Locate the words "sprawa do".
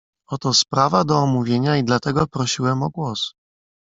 0.53-1.17